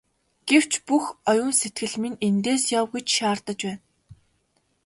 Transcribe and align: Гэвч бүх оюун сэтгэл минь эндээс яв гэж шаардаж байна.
Гэвч 0.49 0.71
бүх 0.87 1.05
оюун 1.31 1.53
сэтгэл 1.59 1.93
минь 2.01 2.21
эндээс 2.27 2.63
яв 2.79 2.85
гэж 2.93 3.05
шаардаж 3.17 3.59
байна. 3.67 3.81